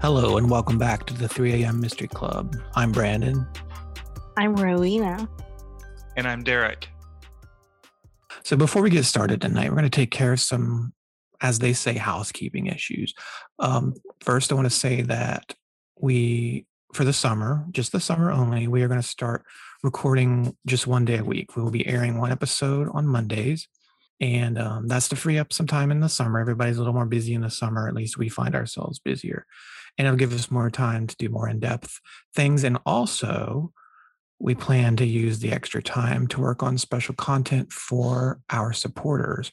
[0.00, 1.80] Hello, and welcome back to the 3 a.m.
[1.80, 2.54] Mystery Club.
[2.76, 3.44] I'm Branden.
[4.36, 5.28] I'm Rowena.
[6.16, 6.88] And I'm Derek.
[8.44, 10.92] So, before we get started tonight, we're going to take care of some,
[11.40, 13.12] as they say, housekeeping issues.
[13.58, 15.56] Um, first, I want to say that
[16.00, 19.42] we, for the summer, just the summer only, we are going to start
[19.82, 21.56] recording just one day a week.
[21.56, 23.66] We will be airing one episode on Mondays.
[24.20, 26.38] And um, that's to free up some time in the summer.
[26.38, 27.88] Everybody's a little more busy in the summer.
[27.88, 29.44] At least we find ourselves busier
[29.98, 32.00] and it'll give us more time to do more in-depth
[32.34, 32.64] things.
[32.64, 33.72] And also
[34.38, 39.50] we plan to use the extra time to work on special content for our supporters.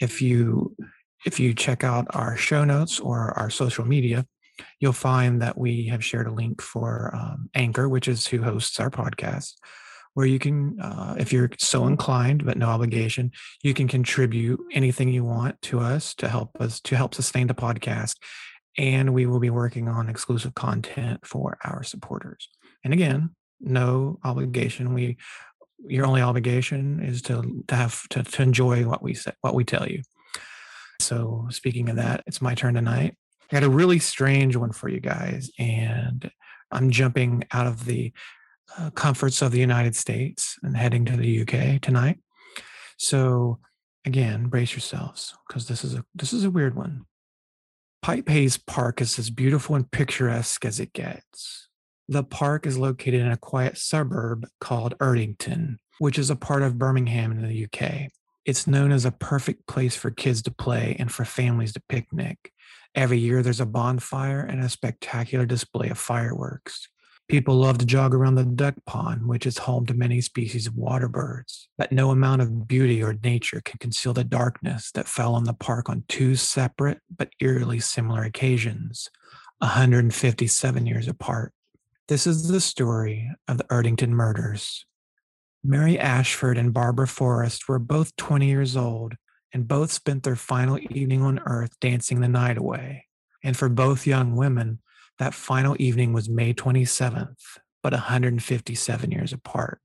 [0.00, 0.76] If you
[1.24, 4.26] if you check out our show notes or our social media
[4.80, 8.78] you'll find that we have shared a link for um, anchor which is who hosts
[8.80, 9.54] our podcast
[10.14, 13.30] where you can uh, if you're so inclined but no obligation
[13.62, 17.54] you can contribute anything you want to us to help us to help sustain the
[17.54, 18.16] podcast
[18.78, 22.48] and we will be working on exclusive content for our supporters.
[22.84, 24.94] And again, no obligation.
[24.94, 25.16] We
[25.86, 29.64] your only obligation is to to have to, to enjoy what we say, what we
[29.64, 30.02] tell you.
[31.00, 33.16] So speaking of that, it's my turn tonight.
[33.50, 36.30] I got a really strange one for you guys, and
[36.70, 38.12] I'm jumping out of the
[38.76, 42.18] uh, comforts of the United States and heading to the UK tonight.
[42.98, 43.58] So
[44.04, 47.04] again, brace yourselves because this is a this is a weird one.
[48.06, 51.66] Pipe Hayes Park is as beautiful and picturesque as it gets.
[52.08, 56.78] The park is located in a quiet suburb called Erdington, which is a part of
[56.78, 58.12] Birmingham in the UK.
[58.44, 62.52] It's known as a perfect place for kids to play and for families to picnic.
[62.94, 66.88] Every year, there's a bonfire and a spectacular display of fireworks.
[67.28, 70.76] People love to jog around the duck pond, which is home to many species of
[70.76, 71.68] water birds.
[71.76, 75.52] But no amount of beauty or nature can conceal the darkness that fell on the
[75.52, 79.10] park on two separate but eerily similar occasions,
[79.58, 81.52] 157 years apart.
[82.06, 84.86] This is the story of the Erdington murders.
[85.64, 89.16] Mary Ashford and Barbara Forrest were both 20 years old
[89.52, 93.06] and both spent their final evening on earth dancing the night away.
[93.42, 94.78] And for both young women,
[95.18, 99.80] that final evening was May 27th, but 157 years apart.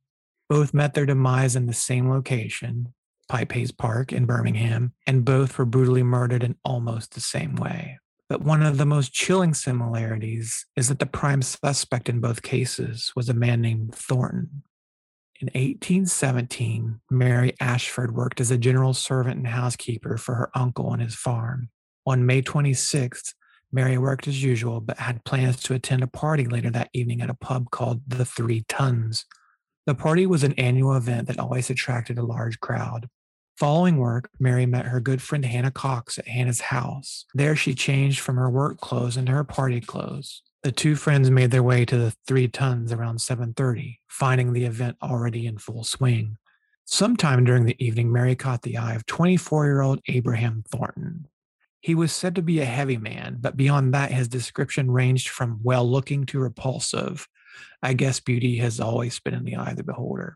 [0.50, 2.94] Both met their demise in the same location,
[3.30, 8.00] Pipe Hayes Park in Birmingham, and both were brutally murdered in almost the same way.
[8.28, 13.12] But one of the most chilling similarities is that the prime suspect in both cases
[13.16, 14.64] was a man named Thornton.
[15.42, 21.00] In 1817, Mary Ashford worked as a general servant and housekeeper for her uncle on
[21.00, 21.70] his farm.
[22.06, 23.34] On May 26th,
[23.72, 27.30] Mary worked as usual, but had plans to attend a party later that evening at
[27.30, 29.26] a pub called the Three Tuns.
[29.86, 33.08] The party was an annual event that always attracted a large crowd.
[33.58, 37.26] Following work, Mary met her good friend Hannah Cox at Hannah's house.
[37.34, 40.42] There, she changed from her work clothes into her party clothes.
[40.64, 44.98] The two friends made their way to the Three Tuns around 7:30, finding the event
[45.02, 46.38] already in full swing.
[46.86, 51.28] Sometime during the evening, Mary caught the eye of 24-year-old Abraham Thornton.
[51.82, 55.60] He was said to be a heavy man, but beyond that, his description ranged from
[55.64, 57.28] well looking to repulsive.
[57.82, 60.36] I guess beauty has always been in the eye of the beholder.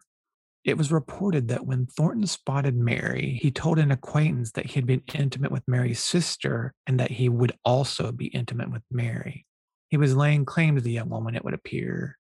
[0.63, 4.87] It was reported that when Thornton spotted Mary, he told an acquaintance that he had
[4.87, 9.45] been intimate with Mary's sister and that he would also be intimate with Mary.
[9.89, 12.17] He was laying claim to the young woman, it would appear.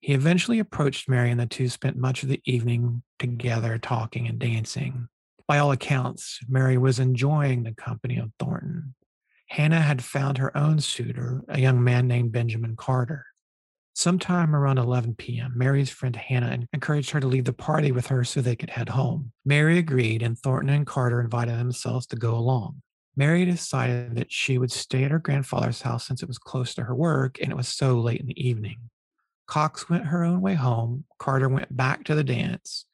[0.00, 4.40] He eventually approached Mary, and the two spent much of the evening together talking and
[4.40, 5.08] dancing.
[5.48, 8.94] By all accounts, Mary was enjoying the company of Thornton.
[9.48, 13.24] Hannah had found her own suitor, a young man named Benjamin Carter.
[13.94, 18.24] Sometime around 11 p.m., Mary's friend Hannah encouraged her to leave the party with her
[18.24, 19.32] so they could head home.
[19.46, 22.82] Mary agreed, and Thornton and Carter invited themselves to go along.
[23.16, 26.84] Mary decided that she would stay at her grandfather's house since it was close to
[26.84, 28.90] her work and it was so late in the evening.
[29.46, 31.04] Cox went her own way home.
[31.18, 32.84] Carter went back to the dance,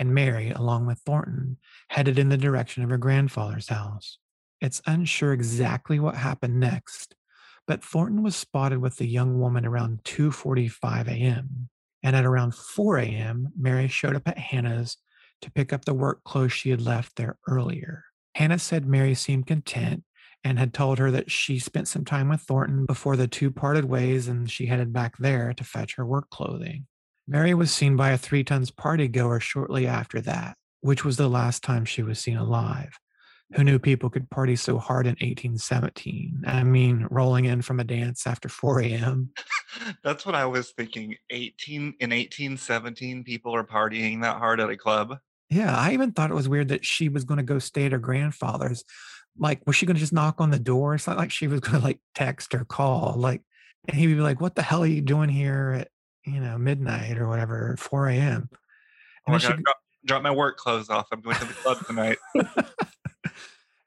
[0.00, 1.58] and Mary, along with Thornton,
[1.88, 4.18] headed in the direction of her grandfather's house.
[4.58, 7.14] It's unsure exactly what happened next,
[7.66, 11.68] but Thornton was spotted with the young woman around 2:45 a.m.
[12.02, 14.96] And at around 4 a.m., Mary showed up at Hannah's
[15.42, 18.04] to pick up the work clothes she had left there earlier.
[18.34, 20.04] Hannah said Mary seemed content
[20.42, 23.84] and had told her that she spent some time with Thornton before the two parted
[23.84, 26.86] ways and she headed back there to fetch her work clothing.
[27.30, 31.28] Mary was seen by a Three Tuns party goer shortly after that, which was the
[31.28, 32.98] last time she was seen alive.
[33.54, 36.42] Who knew people could party so hard in 1817?
[36.44, 39.30] I mean, rolling in from a dance after 4 a.m.
[40.02, 41.14] That's what I was thinking.
[41.30, 45.16] 18 in 1817, people are partying that hard at a club.
[45.48, 47.92] Yeah, I even thought it was weird that she was going to go stay at
[47.92, 48.82] her grandfather's.
[49.38, 50.96] Like, was she going to just knock on the door?
[50.96, 53.14] It's not like she was going to like text or call.
[53.16, 53.42] Like,
[53.86, 55.88] and he'd be like, "What the hell are you doing here at
[56.32, 58.56] you know midnight or whatever, 4 a.m." Oh,
[59.26, 61.08] And I then she, gotta drop, drop my work clothes off.
[61.12, 62.18] I'm going to the club tonight.
[62.34, 63.34] and then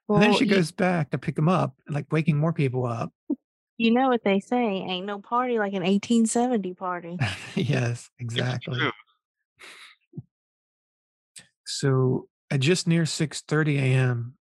[0.08, 3.12] Well, she you, goes back to pick him up, like waking more people up.
[3.78, 7.18] you know what they say, ain't no party like an 1870 party.
[7.56, 8.80] yes, exactly.
[11.66, 14.36] So at just near 6:30 a.m.,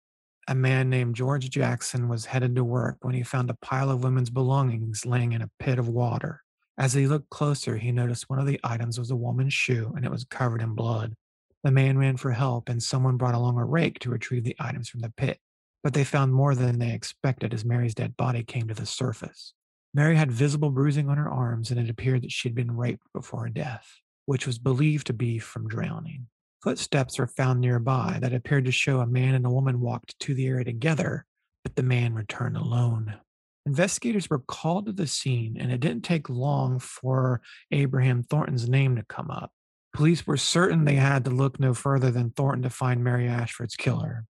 [0.49, 4.03] a man named George Jackson was headed to work when he found a pile of
[4.05, 6.43] women's belongings laying in a pit of water.
[6.83, 10.05] As he looked closer, he noticed one of the items was a woman's shoe and
[10.05, 11.15] it was covered in blood.
[11.63, 14.89] The man ran for help and someone brought along a rake to retrieve the items
[14.89, 15.39] from the pit.
[15.85, 19.55] But they found more than they expected as Mary's dead body came to the surface.
[19.95, 23.07] Mary had visible bruising on her arms and it appeared that she had been raped
[23.15, 26.27] before her death, which was believed to be from drowning.
[26.65, 30.35] Footsteps were found nearby that appeared to show a man and a woman walked to
[30.35, 31.27] the area together,
[31.63, 33.21] but the man returned alone.
[33.65, 38.97] Investigators were called to the scene, and it didn't take long for Abraham Thornton's name
[38.97, 39.53] to come up.
[39.95, 43.77] Police were certain they had to look no further than Thornton to find Mary Ashford's
[43.77, 44.25] killer.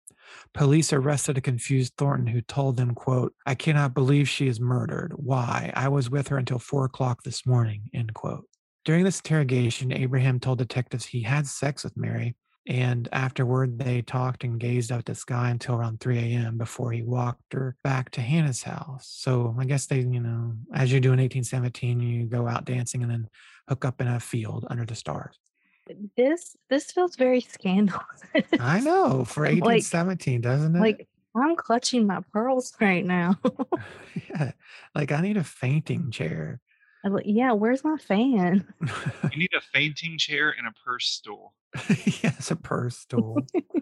[0.54, 5.14] Police arrested a confused Thornton who told them, quote, I cannot believe she is murdered.
[5.16, 5.72] Why?
[5.76, 8.48] I was with her until four o'clock this morning, end quote.
[8.84, 12.36] During this interrogation, Abraham told detectives he had sex with Mary,
[12.68, 16.58] and afterward they talked and gazed up at the sky until around 3 a.m.
[16.58, 19.08] before he walked her back to Hannah's house.
[19.12, 23.02] So I guess they, you know, as you do in 1817, you go out dancing
[23.02, 23.30] and then
[23.68, 25.36] hook up in a field under the stars.
[26.16, 28.24] This this feels very scandalous.
[28.60, 30.80] I know for like 1817, doesn't it?
[30.80, 33.40] like I'm clutching my pearls right now.
[34.30, 34.52] yeah,
[34.94, 36.60] like I need a fainting chair.
[37.04, 38.66] I'm like, yeah, where's my fan?
[39.32, 41.54] You need a fainting chair and a purse stool.
[42.22, 43.38] yes, a purse stool.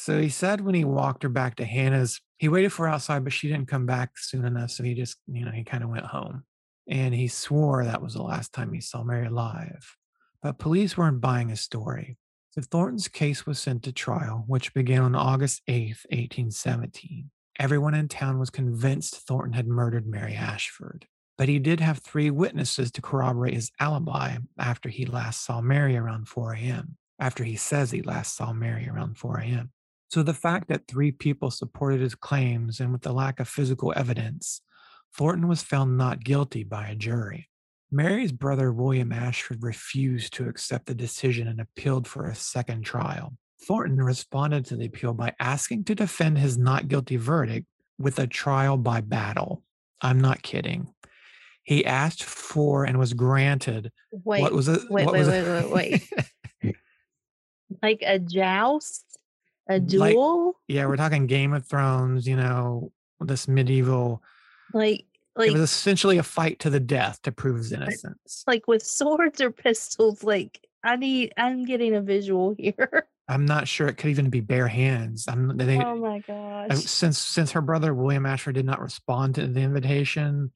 [0.00, 3.22] So he said when he walked her back to Hannah's, he waited for her outside,
[3.22, 4.70] but she didn't come back soon enough.
[4.70, 6.44] So he just, you know, he kind of went home.
[6.88, 9.94] And he swore that was the last time he saw Mary alive.
[10.42, 12.16] But police weren't buying his story.
[12.52, 17.30] So Thornton's case was sent to trial, which began on August 8th, 1817.
[17.58, 21.06] Everyone in town was convinced Thornton had murdered Mary Ashford.
[21.40, 25.96] But he did have three witnesses to corroborate his alibi after he last saw Mary
[25.96, 29.70] around 4 a.m., after he says he last saw Mary around 4 a.m.
[30.10, 33.94] So the fact that three people supported his claims and with the lack of physical
[33.96, 34.60] evidence,
[35.16, 37.48] Thornton was found not guilty by a jury.
[37.90, 43.32] Mary's brother William Ashford refused to accept the decision and appealed for a second trial.
[43.62, 47.66] Thornton responded to the appeal by asking to defend his not guilty verdict
[47.98, 49.62] with a trial by battle.
[50.02, 50.92] I'm not kidding.
[51.70, 54.80] He asked for and was granted Wait, what was it?
[54.90, 55.70] wait, what wait, was wait, it?
[55.70, 56.10] wait,
[56.62, 56.74] wait.
[57.82, 59.04] like a joust,
[59.68, 62.90] a Like- duel, yeah, we're talking Game of Thrones, you know,
[63.20, 64.20] this medieval.
[64.74, 65.04] like
[65.38, 68.42] it was essentially a fight to the death to prove his innocence.
[68.48, 70.24] like with swords or pistols.
[70.24, 73.06] Like I need, I'm getting a visual here.
[73.28, 75.26] I'm not sure it could even be bare hands.
[75.28, 76.78] I'm they, oh my gosh.
[76.80, 80.50] since since her brother William Ashford did not respond to the invitation,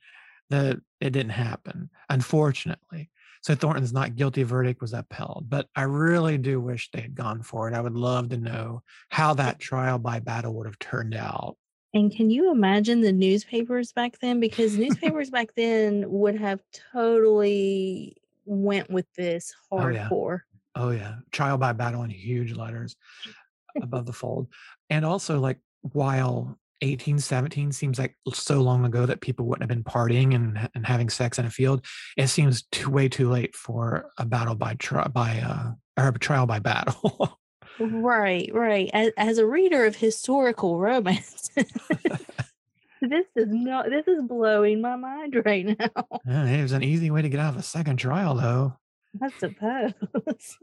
[0.51, 3.11] that it didn't happen, unfortunately.
[3.43, 5.47] So Thornton's not guilty verdict was upheld.
[5.49, 7.75] But I really do wish they had gone for it.
[7.75, 11.57] I would love to know how that trial by battle would have turned out.
[11.93, 14.41] And can you imagine the newspapers back then?
[14.41, 16.61] Because newspapers back then would have
[16.93, 20.09] totally went with this Oh, yeah.
[20.09, 20.41] hardcore.
[20.75, 22.97] Oh yeah, trial by battle in huge letters
[23.83, 24.49] above the fold.
[24.91, 29.85] And also like while 1817 seems like so long ago that people wouldn't have been
[29.85, 31.85] partying and, and having sex in a field,
[32.17, 36.19] it seems too way too late for a battle by tri- by uh or a
[36.19, 37.39] trial by battle.
[37.81, 38.89] Right, right.
[38.93, 45.37] As, as a reader of historical romance, this is not this is blowing my mind
[45.45, 46.21] right now.
[46.27, 48.77] Yeah, it was an easy way to get out of a second trial though.
[49.23, 49.93] I suppose.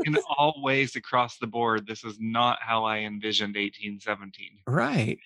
[0.03, 4.59] In all ways across the board, this is not how I envisioned 1817.
[4.67, 5.19] Right.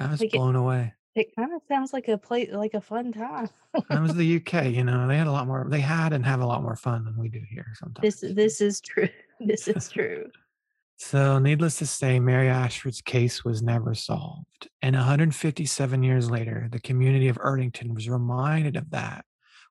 [0.00, 0.94] I was Like it- blown away.
[1.14, 3.48] it kind of sounds like a play like a fun time.
[3.88, 6.40] That was the UK, you know, they had a lot more they had and have
[6.40, 8.20] a lot more fun than we do here sometimes.
[8.20, 9.08] This this is true.
[9.40, 10.26] This is true.
[11.00, 14.68] So, needless to say, Mary Ashford's case was never solved.
[14.82, 19.24] And 157 years later, the community of Erdington was reminded of that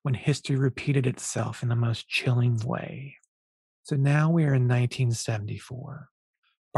[0.04, 3.16] when history repeated itself in the most chilling way.
[3.82, 6.08] So now we are in 1974.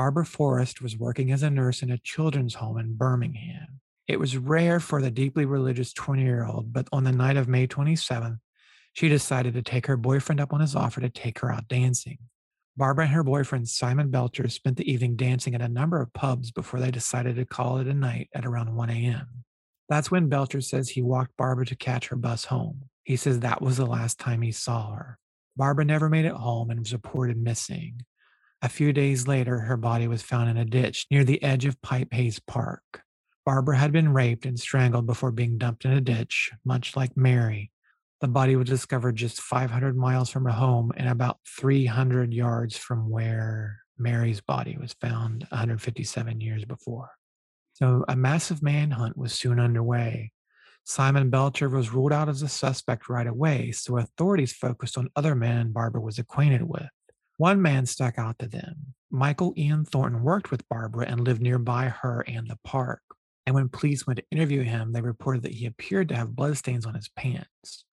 [0.01, 3.81] Barbara Forrest was working as a nurse in a children's home in Birmingham.
[4.09, 7.49] It was rare for the deeply religious 20 year old, but on the night of
[7.49, 8.39] May 27th,
[8.95, 12.17] she decided to take her boyfriend up on his offer to take her out dancing.
[12.79, 16.51] Barbara and her boyfriend Simon Belcher spent the evening dancing at a number of pubs
[16.51, 19.45] before they decided to call it a night at around 1 a.m.
[19.91, 22.85] That's when Belcher says he walked Barbara to catch her bus home.
[23.05, 25.19] He says that was the last time he saw her.
[25.59, 28.07] Barbara never made it home and was reported missing.
[28.63, 31.81] A few days later, her body was found in a ditch near the edge of
[31.81, 33.03] Pipe Hayes Park.
[33.47, 37.71] Barbara had been raped and strangled before being dumped in a ditch, much like Mary.
[38.21, 43.09] The body was discovered just 500 miles from her home and about 300 yards from
[43.09, 47.13] where Mary's body was found 157 years before.
[47.73, 50.33] So a massive manhunt was soon underway.
[50.85, 55.35] Simon Belcher was ruled out as a suspect right away, so authorities focused on other
[55.35, 56.91] men Barbara was acquainted with.
[57.41, 58.93] One man stuck out to them.
[59.11, 63.01] Michael Ian Thornton worked with Barbara and lived nearby her and the park.
[63.47, 66.85] And when police went to interview him, they reported that he appeared to have bloodstains
[66.85, 67.87] on his pants.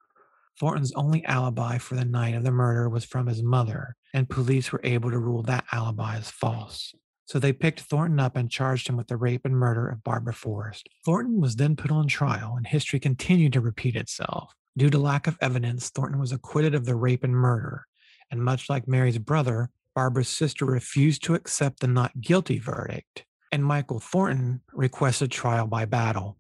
[0.59, 4.73] Thornton's only alibi for the night of the murder was from his mother, and police
[4.73, 6.93] were able to rule that alibi as false.
[7.23, 10.33] So they picked Thornton up and charged him with the rape and murder of Barbara
[10.33, 10.89] Forrest.
[11.05, 14.53] Thornton was then put on trial, and history continued to repeat itself.
[14.75, 17.86] Due to lack of evidence, Thornton was acquitted of the rape and murder.
[18.31, 23.63] And much like Mary's brother, Barbara's sister refused to accept the not guilty verdict, and
[23.63, 26.37] Michael Thornton requested trial by battle.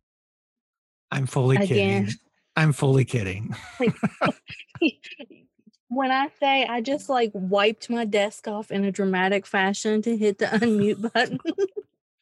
[1.11, 1.67] I'm fully Again.
[2.05, 2.09] kidding.
[2.55, 3.55] I'm fully kidding.
[3.79, 3.95] Like,
[5.87, 10.17] when I say I just like wiped my desk off in a dramatic fashion to
[10.17, 11.39] hit the unmute button,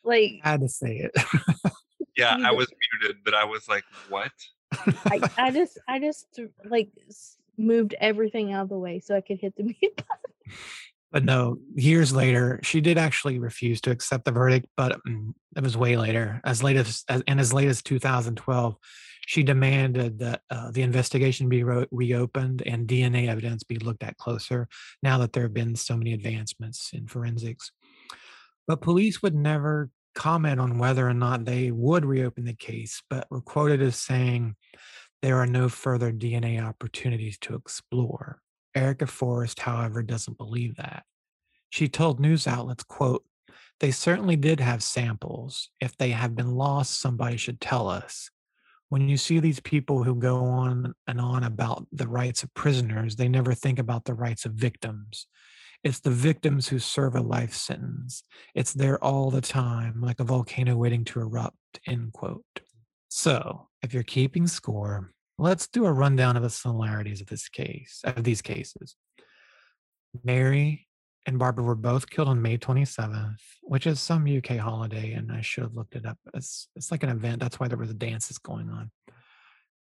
[0.03, 1.11] like I had to say it.
[2.15, 2.67] Yeah, I was
[3.01, 4.31] muted, but I was like, what?
[5.05, 6.27] I, I just I just
[6.69, 10.57] like s- moved everything out of the way so I could hit the mute button.
[11.11, 15.63] But no, years later, she did actually refuse to accept the verdict, but mm, it
[15.63, 16.41] was way later.
[16.43, 18.75] As late as, as and as late as 2012,
[19.25, 24.17] she demanded that uh, the investigation be ro- reopened and DNA evidence be looked at
[24.17, 24.67] closer.
[25.01, 27.71] Now that there have been so many advancements in forensics,
[28.67, 33.27] but police would never comment on whether or not they would reopen the case, but
[33.29, 34.55] were quoted as saying
[35.25, 38.43] there are no further DNA opportunities to explore.
[38.75, 41.03] Erica Forrest, however, doesn't believe that.
[41.71, 43.23] She told news outlets, quote,
[43.79, 45.71] they certainly did have samples.
[45.81, 48.29] If they have been lost, somebody should tell us.
[48.89, 53.15] When you see these people who go on and on about the rights of prisoners,
[53.15, 55.25] they never think about the rights of victims.
[55.83, 58.21] It's the victims who serve a life sentence.
[58.53, 62.43] It's there all the time, like a volcano waiting to erupt, end quote.
[63.07, 68.01] So, if you're keeping score, let's do a rundown of the similarities of this case,
[68.03, 68.95] of these cases.
[70.23, 70.87] Mary
[71.25, 75.41] and Barbara were both killed on May 27th, which is some UK holiday, and I
[75.41, 76.17] should have looked it up.
[76.33, 77.39] It's it's like an event.
[77.39, 78.91] That's why there was dances going on.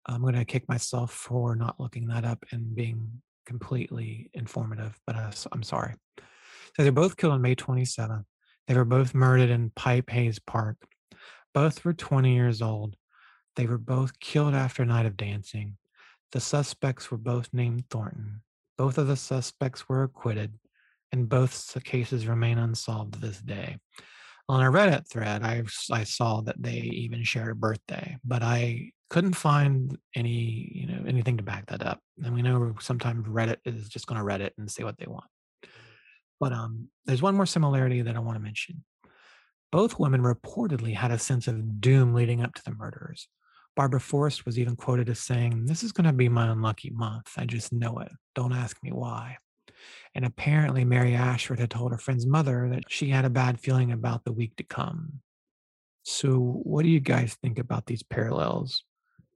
[0.07, 5.15] I'm going to kick myself for not looking that up and being completely informative, but
[5.15, 5.93] uh, s- I'm sorry.
[6.75, 8.23] So they're both killed on May 27th.
[8.67, 10.77] They were both murdered in Pipe Hayes Park.
[11.53, 12.95] Both were 20 years old.
[13.55, 15.77] They were both killed after a night of dancing.
[16.31, 18.41] The suspects were both named Thornton.
[18.77, 20.53] Both of the suspects were acquitted,
[21.11, 23.77] and both cases remain unsolved to this day.
[24.49, 28.91] On a Reddit thread, I, I saw that they even shared a birthday, but I
[29.09, 31.99] couldn't find any, you know, anything to back that up.
[32.23, 35.25] And we know sometimes Reddit is just going to Reddit and say what they want.
[36.39, 38.83] But um, there's one more similarity that I want to mention.
[39.71, 43.27] Both women reportedly had a sense of doom leading up to the murders.
[43.75, 47.31] Barbara Forrest was even quoted as saying, This is going to be my unlucky month.
[47.37, 48.11] I just know it.
[48.33, 49.37] Don't ask me why.
[50.13, 53.91] And apparently, Mary Ashford had told her friend's mother that she had a bad feeling
[53.91, 55.19] about the week to come.
[56.03, 58.83] So, what do you guys think about these parallels?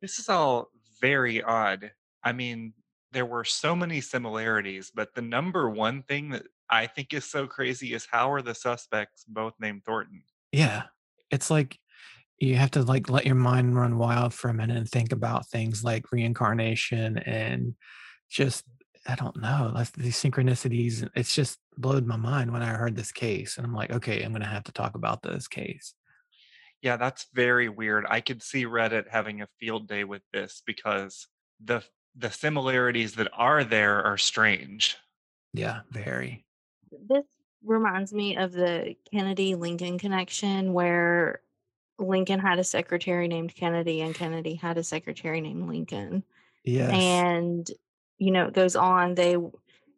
[0.01, 0.69] This is all
[1.01, 1.91] very odd.
[2.23, 2.73] I mean,
[3.11, 7.47] there were so many similarities, but the number one thing that I think is so
[7.47, 10.23] crazy is how are the suspects both named Thornton?
[10.51, 10.83] Yeah,
[11.31, 11.77] it's like
[12.39, 15.47] you have to like let your mind run wild for a minute and think about
[15.47, 17.75] things like reincarnation and
[18.29, 18.63] just
[19.07, 21.07] I don't know, these synchronicities.
[21.15, 24.31] It's just blowed my mind when I heard this case, and I'm like, okay, I'm
[24.31, 25.93] gonna have to talk about this case.
[26.81, 28.05] Yeah, that's very weird.
[28.07, 31.27] I could see Reddit having a field day with this because
[31.63, 31.83] the
[32.15, 34.97] the similarities that are there are strange.
[35.53, 36.45] Yeah, very.
[36.91, 37.25] This
[37.63, 41.41] reminds me of the Kennedy Lincoln connection where
[41.99, 46.23] Lincoln had a secretary named Kennedy and Kennedy had a secretary named Lincoln.
[46.63, 46.91] Yes.
[46.91, 47.69] And
[48.17, 49.37] you know, it goes on they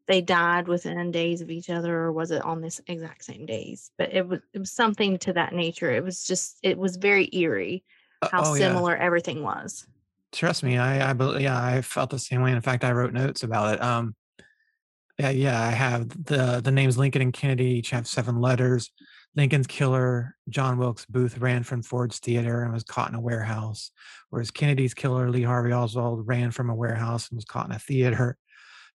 [0.08, 3.91] they died within days of each other or was it on this exact same days?
[3.98, 5.91] But it was it was something to that nature.
[5.91, 7.84] It was just it was very eerie
[8.31, 8.67] how oh, yeah.
[8.67, 9.88] similar everything was.
[10.31, 12.51] Trust me, I, I yeah, I felt the same way.
[12.51, 13.81] In fact, I wrote notes about it.
[13.81, 14.15] Um,
[15.17, 15.62] Yeah, yeah.
[15.62, 18.91] I have the the names Lincoln and Kennedy each have seven letters.
[19.35, 23.91] Lincoln's killer, John Wilkes Booth, ran from Ford's Theater and was caught in a warehouse,
[24.29, 27.79] whereas Kennedy's killer, Lee Harvey Oswald, ran from a warehouse and was caught in a
[27.79, 28.38] theater.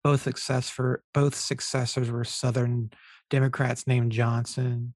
[0.04, 2.90] Both success for both successors were Southern
[3.30, 4.94] Democrats named Johnson.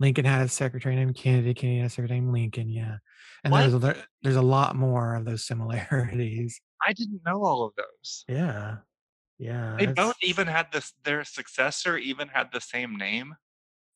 [0.00, 1.54] Lincoln had a secretary named Kennedy.
[1.54, 2.68] Kennedy had a secretary named Lincoln.
[2.68, 2.96] Yeah,
[3.44, 3.60] and What?
[3.60, 6.60] there's a, there- there's a lot more of those similarities.
[6.86, 8.24] I didn't know all of those.
[8.28, 8.78] Yeah,
[9.38, 9.76] yeah.
[9.78, 10.92] They both even had this.
[11.04, 13.36] Their successor even had the same name.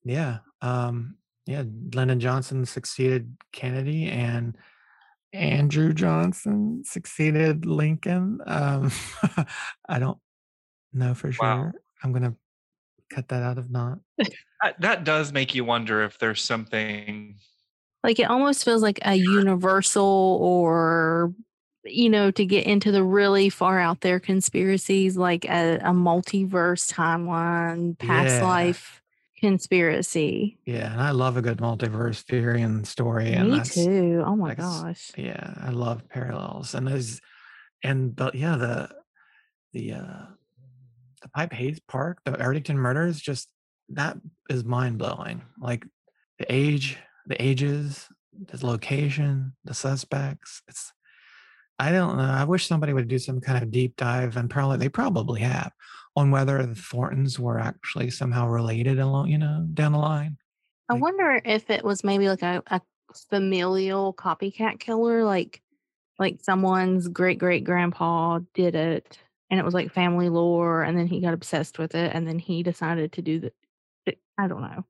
[0.04, 0.38] Yeah.
[0.62, 1.64] Um, yeah.
[1.94, 4.56] Lyndon Johnson succeeded Kennedy and
[5.32, 8.40] Andrew Johnson succeeded Lincoln.
[8.46, 8.90] Um,
[9.88, 10.18] I don't
[10.92, 11.44] know for sure.
[11.46, 11.72] Wow.
[12.02, 12.34] I'm going to
[13.10, 13.98] cut that out of not.
[14.62, 17.36] That, that does make you wonder if there's something.
[18.02, 21.34] Like it almost feels like a universal or
[21.86, 26.90] you know, to get into the really far out there conspiracies like a, a multiverse
[26.90, 28.42] timeline, past Yeah.
[28.44, 29.02] life
[29.44, 30.58] conspiracy.
[30.64, 30.90] Yeah.
[30.92, 33.32] And I love a good multiverse theory and story.
[33.34, 34.22] and Me too.
[34.24, 35.10] Oh my gosh.
[35.16, 35.54] Yeah.
[35.60, 36.74] I love parallels.
[36.74, 37.20] And there's,
[37.82, 38.88] and the, yeah, the,
[39.74, 40.26] the, uh,
[41.20, 43.48] the Pipe Hayes Park, the Erdington murders, just
[43.90, 44.16] that
[44.48, 45.42] is mind blowing.
[45.60, 45.84] Like
[46.38, 46.96] the age,
[47.26, 50.62] the ages, the location, the suspects.
[50.68, 50.92] It's
[51.78, 52.24] I don't know.
[52.24, 55.72] I wish somebody would do some kind of deep dive, and probably they probably have
[56.16, 60.36] on whether the Thorntons were actually somehow related along, you know, down the line.
[60.88, 62.80] I Like- wonder if it was maybe like a, a
[63.28, 65.60] familial copycat killer, like
[66.18, 69.18] like someone's great great grandpa did it,
[69.50, 72.38] and it was like family lore, and then he got obsessed with it, and then
[72.38, 73.52] he decided to do the.
[74.38, 74.84] I don't know.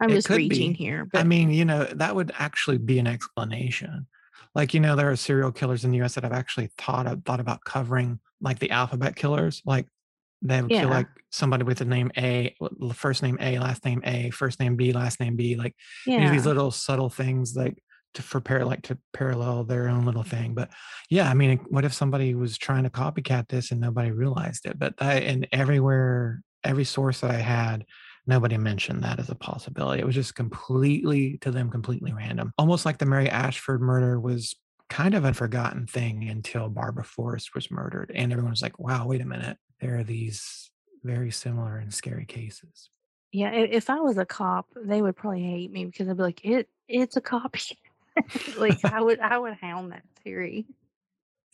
[0.00, 0.78] I'm It just reaching be.
[0.78, 4.06] here, but I mean, you know, that would actually be an explanation.
[4.54, 6.14] Like, you know, there are serial killers in the U.S.
[6.14, 9.86] that have actually thought of, thought about covering like the alphabet killers, like
[10.42, 10.80] they would Yeah.
[10.82, 12.54] kill like somebody with the name A,
[12.94, 15.74] first name A, last name A, first name B, last name B, like
[16.06, 17.82] yeah, these little subtle things like
[18.14, 20.54] to for par- like to parallel their own little thing.
[20.54, 20.70] But
[21.10, 24.78] yeah, I mean, what if somebody was trying to copycat this and nobody realized it?
[24.78, 27.84] But I and everywhere, every source that I had,
[28.26, 30.00] nobody mentioned that as a possibility.
[30.00, 32.52] It was just completely to them, completely random.
[32.58, 34.56] Almost like the Mary Ashford murder was
[34.88, 38.10] kind of a forgotten thing until Barbara Forrest was murdered.
[38.14, 39.58] And everyone was like, wow, wait a minute.
[39.80, 40.70] There are these
[41.04, 42.90] very similar and scary cases.
[43.32, 43.50] yeah.
[43.52, 46.68] If I was a cop, they would probably hate me because I'd be like, it
[46.88, 47.78] it's a copy.
[48.58, 50.66] like I would I would hound that theory.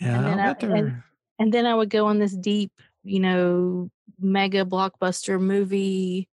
[0.00, 1.02] Yeah, And then I- and-
[1.40, 6.28] and then I would go on this deep, you know, mega blockbuster movie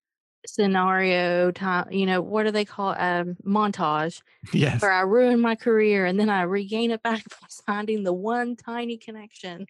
[0.47, 1.93] scenario time.
[1.93, 2.99] You know, what do they call it?
[2.99, 4.23] Um, montage
[4.55, 4.81] yes.
[4.81, 8.57] where I ruin my career and then I regain it back by finding the one
[8.57, 9.67] tiny connection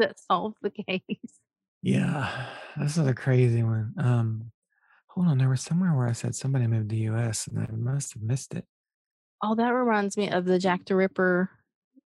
[0.00, 1.40] that, solves the case.
[1.82, 3.94] Yeah, this is a crazy one.
[3.96, 4.52] Um,
[5.08, 7.46] hold on, there was somewhere where I said somebody moved to the U.S.
[7.46, 8.66] and I must have missed it.
[9.42, 11.48] Oh, that reminds me of the Jack the Ripper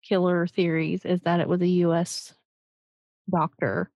[0.02, 1.04] killer theories.
[1.04, 2.34] Is that it was a U.S.
[3.30, 3.92] doctor,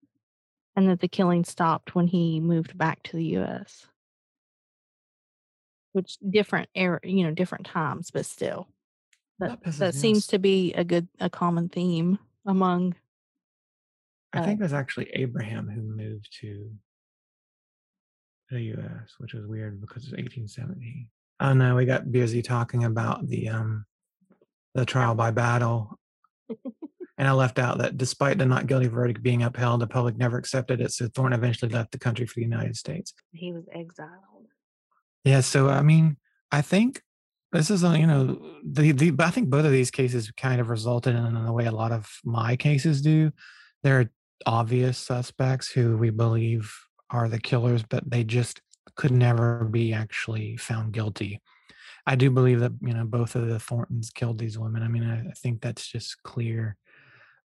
[0.77, 3.87] and that the killing stopped when he moved back to the U.S.
[5.93, 8.69] Which different era, you know, different times, but still,
[9.41, 12.95] that That that seems to be a good a common theme among.
[14.35, 16.71] I think uh, it was actually Abraham who moved to
[18.51, 21.09] the U.S., which was weird because it's 1870.
[21.41, 23.87] Oh no, we got busy talking about the um
[24.75, 25.99] the trial by battle.
[27.17, 30.37] And I left out that despite the not guilty verdict being upheld, the public never
[30.37, 30.93] accepted it.
[30.93, 33.15] So Thorne eventually left the country for the United States.
[33.33, 34.49] He was exiled.
[35.23, 36.17] Yeah, so I mean,
[36.51, 37.03] I think
[37.53, 41.15] this is you know the the I think both of these cases kind of resulted
[41.15, 43.31] in, in the way a lot of my cases do.
[43.85, 44.11] There are
[44.47, 46.75] obvious suspects who we believe
[47.11, 48.61] are the killers, but they just
[48.97, 51.41] could never be actually found guilty.
[52.07, 54.83] I do believe that you know both of the Thorntons killed these women.
[54.83, 56.77] I mean, I, I think that's just clear.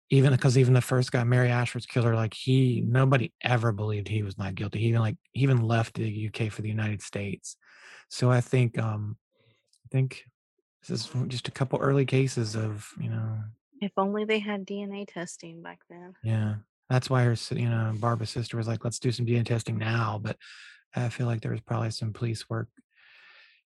[0.10, 4.24] Even because even the first guy, Mary Ashford's killer, like he nobody ever believed he
[4.24, 4.80] was not guilty.
[4.80, 7.56] He even like he even left the UK for the United States.
[8.10, 9.16] So I think um
[9.86, 10.26] I think
[10.82, 13.40] this is just a couple early cases of you know
[13.80, 16.14] If only they had DNA testing back then.
[16.24, 16.56] yeah
[16.92, 20.20] that's why her you know Barbara's sister was like let's do some DNA testing now.
[20.22, 20.38] But
[20.96, 22.68] I feel like there was probably some police work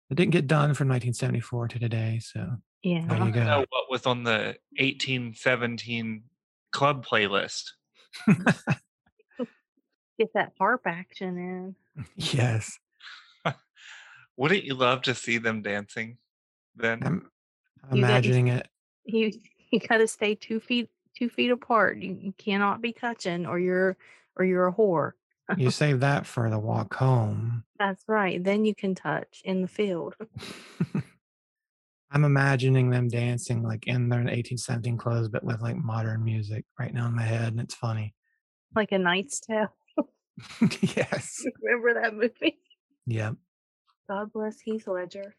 [0.10, 2.20] that didn't get done from 1974 to today.
[2.22, 3.02] So Yeah.
[3.08, 3.46] There I you want to go.
[3.46, 6.24] know what was on the 1817
[6.72, 7.72] club playlist.
[10.18, 12.06] Get that harp action in.
[12.16, 12.80] yes,
[14.38, 16.18] Wouldn't you love to see them dancing
[16.76, 17.02] then?
[17.04, 17.22] I'm You
[17.96, 18.68] didn't- imagining it.
[19.04, 19.32] You
[19.72, 21.98] you gotta stay two feet two feet apart.
[21.98, 23.98] You, you cannot be touching or you're
[24.36, 25.14] or you're a whore.
[25.58, 27.64] You save that for the walk home.
[27.80, 28.44] That's right.
[28.44, 30.16] Then you can touch in the field.
[32.12, 36.94] I'm imagining them dancing like in their 1817 clothes, but with like modern music right
[36.94, 38.14] now in my head, and it's funny.
[38.74, 39.74] Like a Knight's Tale.
[40.96, 41.44] yes.
[41.62, 42.60] Remember that movie?
[43.08, 43.36] Yep.
[44.10, 45.36] God bless Heath Ledger.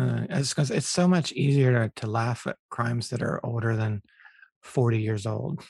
[0.00, 3.76] Uh, it's because it's so much easier to, to laugh at crimes that are older
[3.76, 4.02] than
[4.62, 5.60] 40 years old.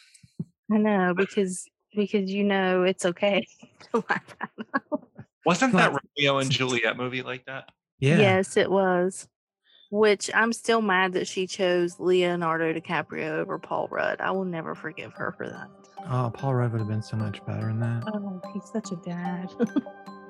[0.73, 3.47] I know because because you know it's okay
[3.93, 5.01] to laugh at them.
[5.45, 7.69] Wasn't that Like- Romeo and Juliet movie like that?
[7.99, 8.19] Yeah.
[8.19, 9.29] Yes, it was.
[9.91, 14.21] Which I'm still mad that she chose Leonardo DiCaprio over Paul Rudd.
[14.21, 15.69] I will never forgive her for that.
[16.11, 18.03] Oh, Paul Rudd would have been so much better in that.
[18.13, 19.51] Oh, he's such a dad.